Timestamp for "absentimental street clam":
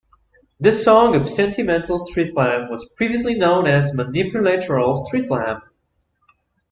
1.13-2.71